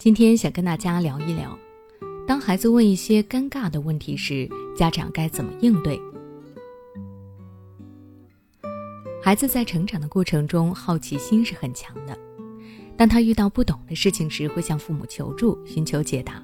[0.00, 1.58] 今天想跟大家聊一聊，
[2.26, 6.00] 当孩子问一些尴尬的问题时，家长该怎么应对？
[9.22, 12.18] 孩子在成长的过程中，好奇心是很强的。
[12.96, 16.42] 当他遇到不懂的事情时，会向父母求助，寻求解答。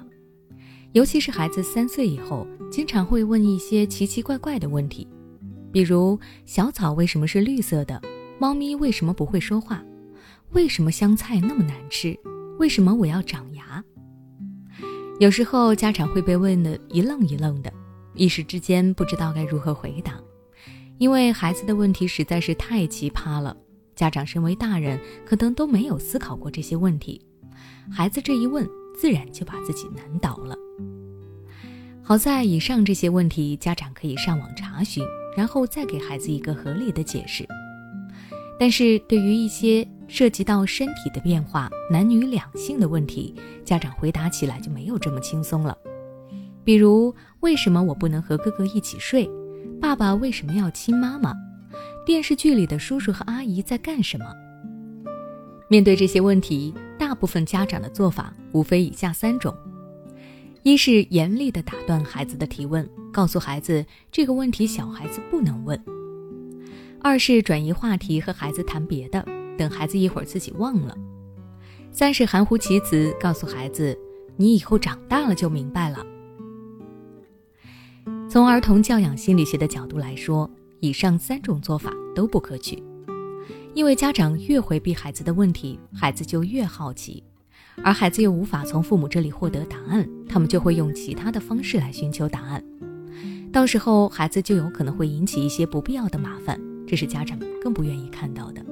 [0.91, 5.07] 尤其是孩子三岁以后，经常会问一些奇奇怪怪的问题，
[5.71, 7.99] 比如小草为什么是绿色的？
[8.37, 9.83] 猫咪为什么不会说话？
[10.51, 12.15] 为什么香菜那么难吃？
[12.57, 13.83] 为什么我要长牙？
[15.19, 17.71] 有时候家长会被问得一愣一愣的，
[18.15, 20.19] 一时之间不知道该如何回答，
[20.97, 23.55] 因为孩子的问题实在是太奇葩了。
[23.95, 27.21] 家长身为大人，可能都没有思考过这些问题，
[27.91, 28.67] 孩子这一问，
[28.99, 30.55] 自然就把自己难倒了。
[32.03, 35.03] 好在以上这些问题，家长可以上网查询，
[35.35, 37.45] 然后再给孩子一个合理的解释。
[38.59, 45.77] 但是对于一些涉及到身体的变化、男女两性的问题，家长回答起来就没有这么轻松了。
[46.63, 49.29] 比如，为什么我不能和哥哥一起睡？
[49.79, 51.33] 爸爸为什么要亲妈妈？
[52.05, 54.25] 电视剧里的叔叔和阿姨在干什么？
[55.69, 59.53] 面对这些问题，大部分家长的做法无非以下三种：
[60.63, 65.77] 一是严厉地打断孩子的提问，告诉孩子这个问题小孩子不能问；
[67.01, 69.25] 二是转移话题和孩子谈别的，
[69.57, 70.95] 等孩子一会儿自己忘了；
[71.91, 73.97] 三是含糊其辞，告诉孩子
[74.35, 76.05] 你以后长大了就明白了。
[78.29, 80.49] 从儿童教养心理学的角度来说。
[80.79, 82.83] 以上三种做法都不可取，
[83.73, 87.23] 因为家长越回避孩子的问题，孩子就越好奇，
[87.83, 92.63] 而孩子又无法从父母这里获得答案，他们就会用其他的方式来寻求答案，
[93.51, 98.63] 到时候孩子就有可能会引起一些不必要的麻烦，这是家长们更不愿意看到的。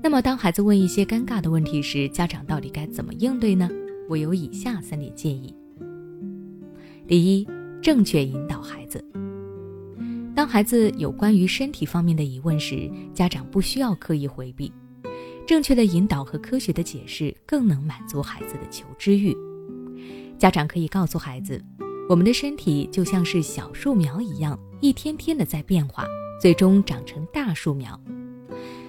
[0.00, 3.68] 那么，当孩子问一些尴尬的问题时，家长到底该怎么应对呢？
[4.08, 5.54] 我有以下三点建议：
[7.06, 7.46] 第一，
[7.82, 9.04] 正确引导孩子。
[10.34, 14.72] 当孩子有关于身体方面的疑问时，家长不需要刻意回避，
[15.46, 19.36] 正确的引导和科学的解释更能满足孩子的求知欲。
[20.38, 21.60] 家长可以告诉孩子，
[22.08, 26.06] 我们的身体就像是小树苗一样，一天天的在变化，
[26.40, 28.00] 最终长成大树苗。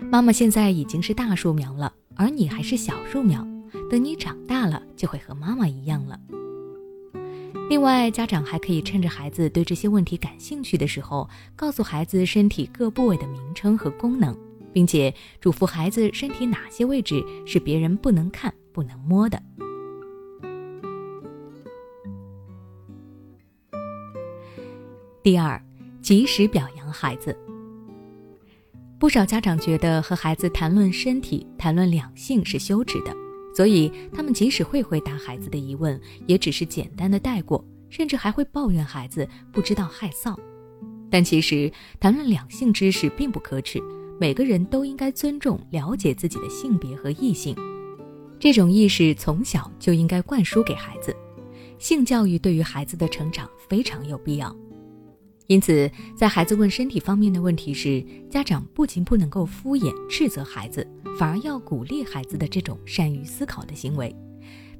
[0.02, 3.46] 妈妈现在已经是大树苗了，而你还是小树苗，
[3.90, 6.20] 等你长大了，就会和妈妈一样了。
[7.70, 14.36] 另外，家长还可以趁着孩子对这些问题感兴趣的时候，告诉孩子身体各部位的名称和功能，
[14.74, 19.40] 并且嘱咐孩子身体哪些位置是别人不能看、不能摸的。
[25.22, 25.62] 第二，
[26.02, 27.38] 及时表扬孩子。
[29.10, 33.12] 不少家长觉得和孩子谈论身体、谈论两性是羞耻的。
[33.56, 40.38] 所以，他们即使会回答孩子的疑问，也只是简单的带过，甚至还会抱怨孩子不知道害臊。
[41.10, 43.82] 但其实，谈论两性知识并不可耻，
[44.20, 47.56] 每个人都应该尊重、了解自己的性别和异性。
[48.40, 51.16] 这种意识从小就应该灌输给孩子。
[51.80, 54.56] 性教育对于孩子的成长非常有必要。
[55.50, 60.88] 因此，在孩子问身体方面的问题时，家长不仅不能够敷衍斥责孩子，
[61.18, 64.16] 反而要鼓励孩子的这种善于思考的行为，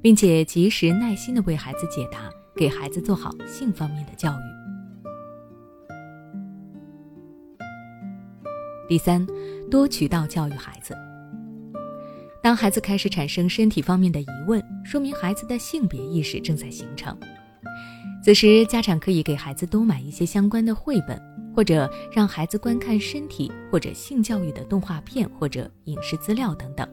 [0.00, 4.44] 并且及时耐心的为孩子解答，给孩子做好性方面的教育。
[8.88, 9.26] 第三，
[9.68, 10.96] 多渠道教育孩子。
[12.40, 17.18] 当孩子开始产生身体方面的疑问，说明孩子的性别意识正在形成。
[18.22, 21.18] 此时，家长可以给孩子多买一些相关的绘本，
[21.56, 26.86] 或者让孩子观看身体或者性教育的动画片或者影视资料等等，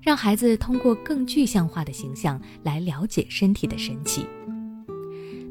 [0.00, 4.24] 让孩子通过更具象化的形象来了解身体的神奇。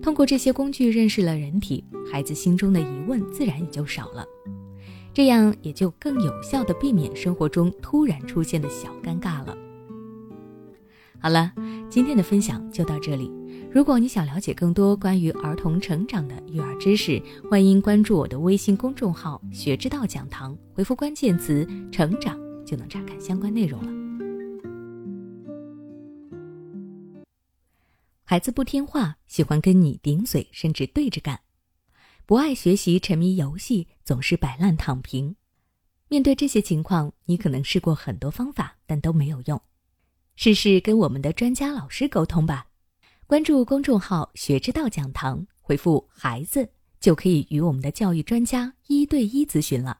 [0.02, 4.26] 通过这些工具认识了人体，孩子心中的疑问自然也就少了，
[5.14, 9.56] 这样也就更有效的避免生活中突然出现的小尴尬了。
[11.20, 11.52] 好了，
[11.90, 13.32] 今天的分享就到这里。
[13.72, 23.92] 如果你想了解更多关于儿童成长的育儿知识，欢迎关注我的微信公众号“学之道讲堂”，回复关键词“成长”就能查看相关内容了。
[28.24, 31.38] 孩子不听话，喜欢跟你顶嘴，甚至对着干；
[32.26, 35.36] 不爱学习，沉迷游戏，总是摆烂躺平。
[36.10, 39.62] 面对这些情况，你可能试过很多方法，但都没有用。
[40.38, 42.68] 试试跟我们的专家老师沟通吧。
[43.26, 46.70] 关注公众号“学之道讲堂”，回复“孩子”
[47.02, 49.98] 就可以与我们的教育专家一对一咨询了。